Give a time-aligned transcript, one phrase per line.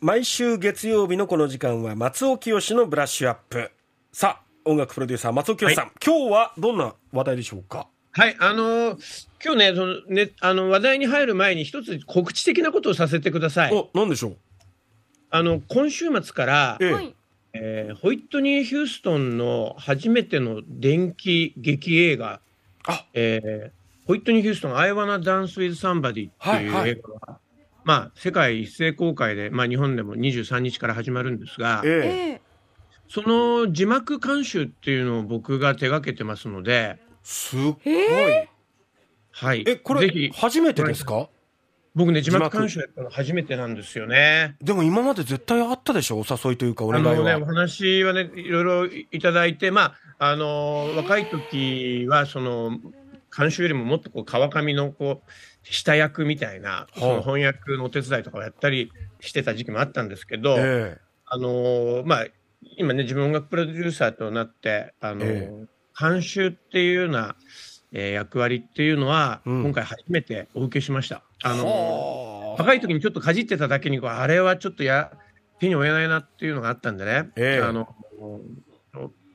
[0.00, 3.68] 毎週月曜日のこの時間は松尾清のブラッシュアップ。
[4.12, 7.88] さあ音楽プロデューサー松尾清さん、今日はどんな話題でしょうか？
[8.12, 13.74] はい、あのー今日ね、そのね、あの、話題に入る前に一つ告知的なことをさせてください。
[13.74, 14.36] お何でしょう？
[15.30, 16.92] あの、今週末から、ええ。
[16.92, 17.14] はい。
[17.54, 22.40] えーホイットニー・ヒューストンの初めての電気劇映画、
[22.86, 23.04] あ。
[23.14, 26.90] えーホイットニー・ヒューストン、I Wanna Dance with Somebody っていうはいはい。
[26.90, 27.38] 映画が、
[27.88, 32.38] まあ、世界一斉公開で、まあ、日本でも23日から始まるんですが、え
[33.08, 37.78] その字幕監修っていうのを僕が手掛けてますので、すっごい。
[37.86, 38.50] え
[39.30, 39.64] はい。
[39.66, 41.30] えこれぜひ、初めてですか？
[41.94, 44.56] 僕ね、字幕監修やったの初めてなんですよね。
[44.60, 46.18] でも今まで絶対あったでしょ？
[46.18, 52.78] お誘いというかおあ願いのね、は、お話はね、いろいろいただいて、まあ、あの若い時は、その、
[53.36, 55.30] 監修よりももっとこう川上のこう
[55.62, 62.26] 下役みたいな、その翻訳のお手伝いとかをやったりしてた時期もあったんですけど、えあのまあ、
[62.76, 65.50] 今ね、自分音楽プロデューサーとなって、あのえ
[65.98, 67.36] 監修っていうような、
[67.92, 69.62] えー役割っていうのは、うん。
[69.64, 71.22] 今回初めてお受けしました。
[71.44, 72.62] えあのはあ。
[72.62, 75.12] 若い時にちょっとかじってただけにこうあれはちょっとや
[75.58, 77.62] 手に負えないなっていうのがあったんでね、ええ。
[77.62, 77.88] あの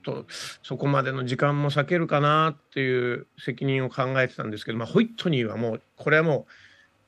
[0.04, 0.26] と
[0.62, 6.46] そこまでの時間も避けるかなっていう責任を考えてたんですけど、まあ、ホイットニーはもうこれはも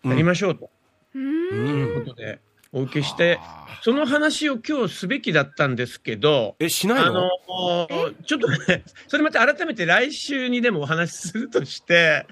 [0.03, 0.69] うやりましょうと
[1.13, 1.19] う。
[1.19, 2.39] うんんいうことで
[2.71, 6.55] お受けして、はあその話を今日すべきだったんですけど。
[6.59, 7.25] えしないの？
[7.25, 12.25] あのちょっとね、それまた改めて来週にでもお話しするとして、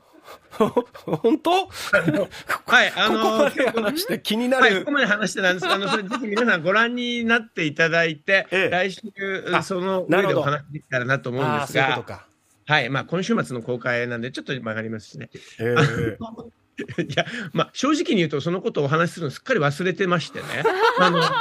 [0.51, 1.51] 本当？
[1.51, 5.67] はい、あここのまで話して気になはい、こるこまで話してたんです。
[5.67, 8.69] あの、それぜひ皆さんご覧になっていただいて、ええ。
[8.69, 9.01] 来週
[9.51, 12.19] あ、その上でお話できたらなと思うんですが、そういう
[12.65, 15.29] はい、まあ、今週末の公開なんで、ちょっと曲がりますしね。
[15.59, 16.17] ええ。
[17.03, 20.45] いや、まあ、正直に言うと、そのことをお話しするのすっかり忘れてましてね。
[20.99, 21.21] あの、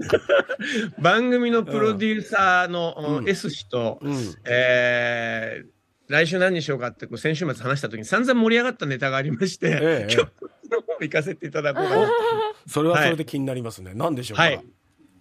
[1.00, 3.28] 番組のプロデューサーのうん。
[3.28, 4.34] S 氏と、うん。
[4.44, 5.79] えー
[6.10, 12.10] 来週何にしようかってこう先週末話した時に散々盛り上がったネタがありまして、ええ今日の方行かせていただこうか
[12.66, 14.64] それはそれで気になりますね、何でしょうか、はい。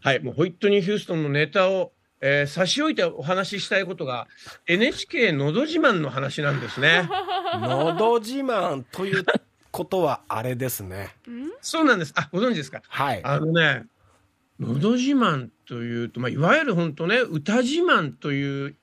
[0.02, 1.92] はい、もうホイットニー・ヒューストンのネタを、
[2.22, 4.28] えー差し置いてお話ししたいことが
[4.68, 7.08] NHK のど自慢の話なんですね。
[7.62, 9.24] のど自慢という
[9.72, 11.16] ことはあれですね
[11.62, 12.14] そうなんです。
[12.16, 12.82] あ、ご存知ですか？
[12.88, 13.86] はいあのね、
[14.60, 18.76] のど自慢というと、まあ、いわゆる本当ね、歌自慢という、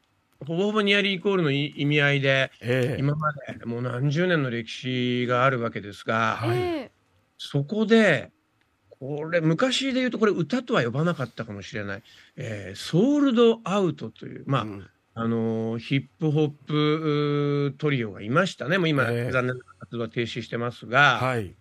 [0.46, 3.00] ほぼほぼニアリーイコールの意意味合いで、ええ。
[3.00, 6.58] 今までもう何十年の歴史があるわけですが、はい。
[6.58, 6.90] え
[7.38, 8.30] そこで、
[8.98, 12.02] これ、昔で言うと、これ、歌とは呼ばなかったかもしれない、
[12.36, 14.86] えーソールドアウトという、まあ、うん。
[15.18, 16.48] あのーヒップホッ
[17.70, 19.32] プトリオがいましたね、もう今、ええ。
[19.32, 21.54] 残念ながら活動は停止してますが、はい。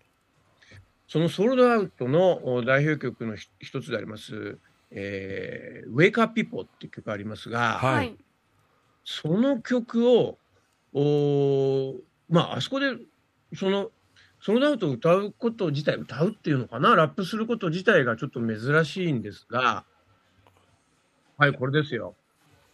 [1.07, 4.57] そのソールドアウトのお代表曲のひ一つであります、
[4.91, 8.17] えー、Wake Up People っていう曲がありますが、はい。
[9.06, 10.38] その曲を、
[10.94, 11.96] おー
[12.30, 12.98] まあ、あそこで、
[13.56, 13.92] その、
[14.42, 19.86] ソロダウトを歌うこと自体、歌うっていうのかな、ラップすること自体がちょっと珍しいんですが、
[21.38, 22.16] はい、これですよ。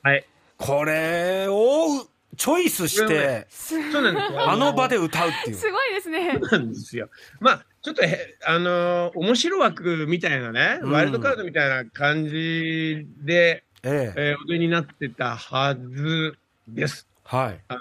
[0.01, 0.25] はい。
[0.57, 2.05] これを
[2.37, 4.51] チョイスしてそうなんですよ。
[4.51, 6.39] あの場で歌うっていうすごいですね。
[6.41, 7.09] そうなんですよ。
[7.39, 14.31] まあ、ちょっとへ、あのー面白枠みたいなね、うんワイルドカードみたいな感じで、ええ。
[14.31, 16.37] えー、お出になってたはず
[16.67, 17.07] です。
[17.23, 17.59] はい。
[17.67, 17.75] あ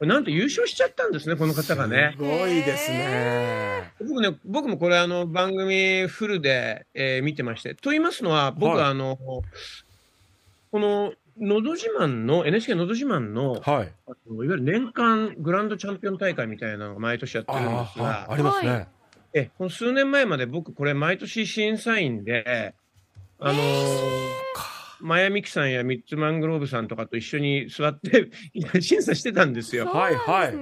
[0.00, 2.14] の、なんと優勝しちゃったんですね、この方がね。
[2.16, 2.22] す。
[2.22, 3.92] ごいですね。
[4.00, 7.74] 僕ね、僕もこれあの番組フルで、えー見てまして。
[7.74, 8.90] と言いますのは、僕ははい。
[8.90, 13.92] あの、この、のど自慢の、NHK のど自慢の、はい。
[14.06, 18.86] あのいわゆる年間グランドチャンピオン大会みたいなのが毎年やってるんですああが、ありますね、は
[19.32, 22.74] え、この数年前まで僕これ毎年審査員で、
[23.40, 23.58] あの
[25.04, 28.30] マヤミキさんやミッツ・マングローブさんとかと一緒に座って
[28.80, 29.84] 審査してたんですよ。
[29.84, 30.58] はいはい。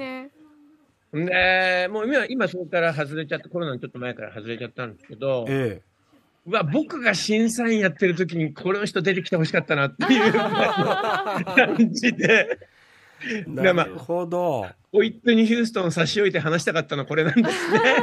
[1.15, 5.81] でもう今、今そこから外れちゃって、コロナのちょっと前から外れちゃったんですけど、え
[6.45, 12.59] うわ、僕が審査員やってる時にこの人出てきてほしかったなっていう感じで、
[13.47, 14.67] なるほど。
[14.91, 17.79] ホイットニー・ヒューストン差し置いて話したかったのはこれなんですね。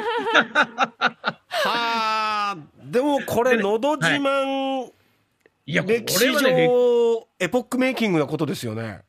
[1.50, 2.58] はあ。
[2.86, 4.90] でもこれ「のど自慢」
[5.70, 5.98] いや、これ
[6.32, 6.64] はね、
[7.40, 9.02] エポックメイキングなことですよね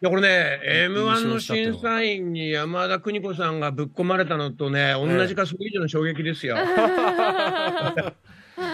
[0.00, 6.56] や、これね、M1 の審査員に山田邦子さんがぶっ込まれたのとね、同じかそれ以上の衝撃ですよ。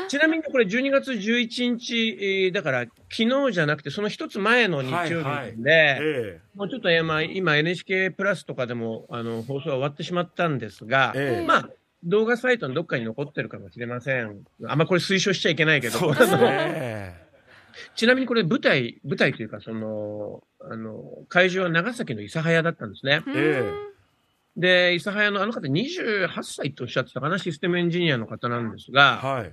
[0.08, 11.69] ちなみにこれ12月11日、えーだから昨日じゃなくてその一つ前の日曜日なんで、えもうちょっと今 NHK プラスとかでもあの放送は終わってしまったんですが、ええまあ
[12.05, 14.44] 動画サイトのどっかに残ってるかもしれません。
[14.67, 16.14] あんまこれ推奨しちゃいけないけど。
[16.14, 17.23] ね。
[17.94, 23.22] ちなみにこれ舞台、舞台というか、その、あの、会場は長崎の諫早だったんですね。
[23.34, 23.72] え
[24.56, 29.52] で、諫早のあの方28歳とおっしゃってたかな、システムエンジニアの方なんですが、はい。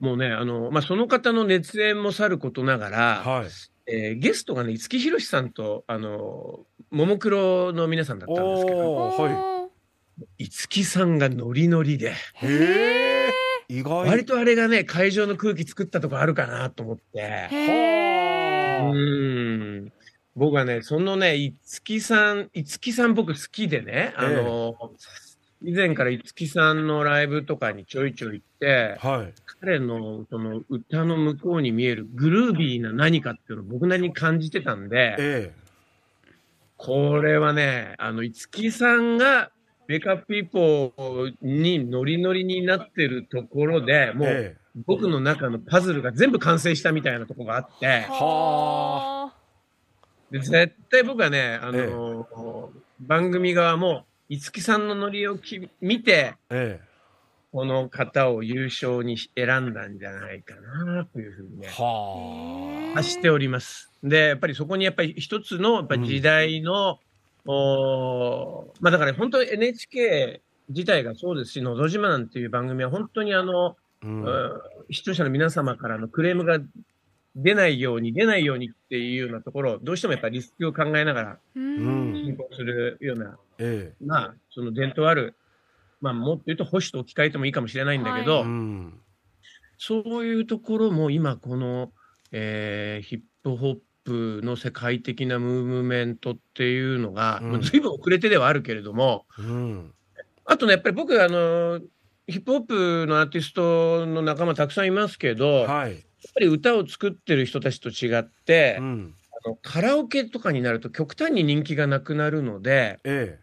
[0.00, 3.46] もうね、あの、まあ、その方の熱演もさることながら、はい。
[3.86, 9.68] えーゲストがね、五木ひろしさんと、あの、ももクロの皆さんだったんですけど、は
[10.38, 12.46] 五木さんがノリノリで、い。
[12.46, 13.11] へえ。
[13.78, 14.06] 意外。
[14.06, 19.92] 割とあれがね、会場の空気作ったとこあるかなと思って、へーん。
[20.36, 24.74] 僕はね、そのね、五木さん、五木さん僕好きでね、あの、
[25.62, 29.08] 以前から五木さんのライブとかにちょいちょい行って、あ。
[29.08, 29.34] はい。
[29.60, 35.54] 彼のその歌の向こうに見えるグルービーな何かっていうのを僕なりに感じてたんで、え
[36.76, 39.52] これはね、あの、五木さんが
[39.88, 44.16] メカピーポーにノリノリになってるところで、え。
[44.16, 49.34] もうえ僕の中のパズルが全部完成したみたいなとこがあって、は
[50.30, 56.80] で絶対僕はね、あの番組側も五木さんのノリをき見て、え。
[56.80, 56.92] え
[57.52, 60.54] この方を優勝に選んだんじゃないか
[60.86, 63.92] なというふうにねえ。、は発しております。
[64.02, 66.98] で、やっぱりそこにやっぱり一つのやっぱり時代の、
[67.46, 73.76] おーまあだから本当に NHK 自体がそうですし、のど自慢っていう番組は本当にあの、あ。
[74.02, 74.24] うん。
[74.24, 74.60] うん
[74.90, 76.58] 視聴者の皆様からのクレームが
[77.34, 85.34] 出ないように、出ないようにっていうようなところ、どうしてもやっぱりリスクを考えながらうん進行するような、えまあ、その伝統ある、
[86.00, 88.24] まあ、もっと言うと保守と置き換えてもいいかもしれないんだけえ。
[88.24, 89.00] ど、うん。
[89.78, 91.92] そういうところも今この、
[92.32, 99.94] えーヒップホップの世界的なムーブメントっていうのが、うん随分遅れてではあるけれども、うん。
[100.44, 101.80] あとね、やっぱり僕、あの、
[102.26, 106.04] ヒップホップのアーティストの仲間たくさんいますけど、やっはい。
[106.34, 109.14] ぱり歌を作ってる人たちと違って、うん。
[109.44, 113.38] あのカラオケとかになると極端に人気がなくなるので、え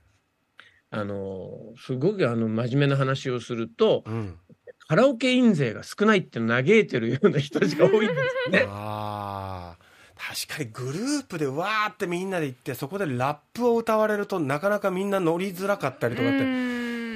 [0.92, 4.40] あの、すごくあの真面目な話をするとえ。、うん。
[4.88, 8.66] カラオケ印税が少ないって嘆いてるような人たちが多いんですよね。
[10.20, 16.38] 確かにグループでわーってみんなで行ってそこでラップを歌われるとなかなかみんな乗りづらかったりとかって。
[16.40, 16.70] うん。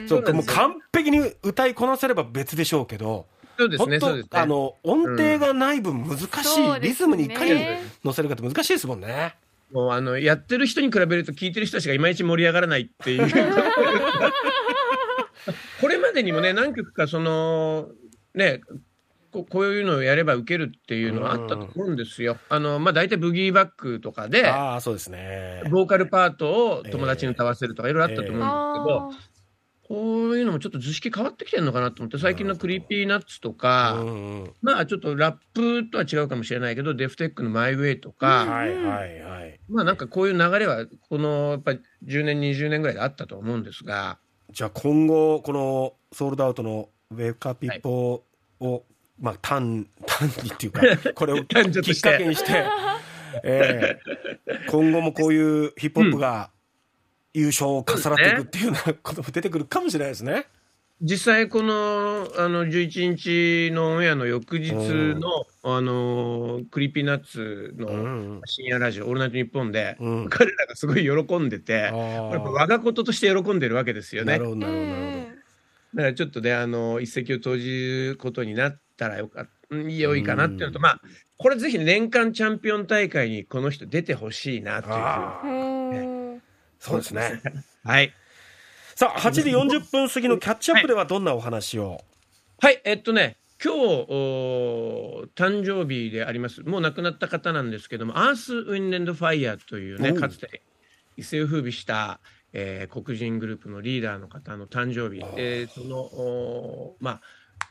[0.08, 3.26] そうもう完璧に歌いこなせれば別でしょうけど
[3.58, 4.30] そうですね、本当そうですね。
[4.40, 6.28] あの音程がない分難しい、
[6.82, 7.54] リズムにいかに
[8.04, 9.36] 乗せるかって難しいですもんね。
[9.72, 13.28] もうあの、やってる人に比べると聞いてる人たちがいまいち盛り上がらないっていう。
[15.82, 17.90] これまでにもね、何曲かその、
[18.34, 18.62] ね、
[19.34, 22.38] ここういうのをやれば受けるっていうのはあったと思うんですよ。
[22.50, 25.64] あの、まあ、大体ブギーバックとかで、ああそうですね。
[25.72, 29.34] ボーカルパートを友達に歌わせるとかいろいろあったと思うんですけど、あ
[29.88, 39.60] こういうのもちょっと図式変わってきてるのかなと思って、最近のクリーピーナッツとか、うんうんまあちょっとラップとは違うかもしれないけど、デフテックのマイウェイとか、はいはいはい。
[39.70, 44.20] まあなんかこういう流れは、このやっぱり10年、20年ぐらいであったと思うんですが、
[44.52, 48.24] じゃあ今後このソールドアウトのウェカピポ
[48.62, 48.86] を、
[49.24, 50.82] まあ単単にっていうか
[51.16, 51.64] これをきっ
[52.02, 52.66] かけにして、
[53.44, 53.98] え
[54.46, 56.52] え今後もこういうヒップホップが
[57.34, 60.46] 優勝を重なっていくっていうような ことも出てくるかもしれないですね。
[61.02, 68.42] 実際このあの11日のオンエアの翌日の、あのクリーピーナッツの、うん。
[68.46, 70.30] 深夜ラジオ、オールナイトニッポンで、うん。
[70.30, 74.34] 彼らがすごい喜んでて、我がこととして喜んでるわけですよね。
[74.34, 75.34] だなるほどなるほどなるほど。
[75.96, 81.02] からちょっとね、あの一石を投じることになったらよかうん良いかなっていうのと、まあ、
[81.38, 84.94] これぜひ年間チャンピオン大会にこの人出てほしいなという。
[84.94, 86.18] ふうにあー。
[86.18, 86.24] うん
[86.84, 87.42] そうですね。
[87.86, 88.14] はい。
[88.96, 92.02] さあ、8時40分過ぎのキャッチアップではどんなお話を、
[92.60, 96.62] はい、えっとね、今日、お誕生日であります。
[96.64, 100.62] もう亡くなった方なんですけども、アース・ウィンレンド・ファイヤーというね、かつて
[101.16, 102.20] 一世を風靡した、
[102.52, 105.74] えー黒人グループのリーダーの方の誕生日、えー。
[105.74, 107.22] その、おまあ、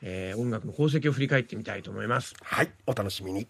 [0.01, 2.35] えー音楽の功績を振り返ってみたいと思います。
[2.43, 3.49] はい、お楽しみに。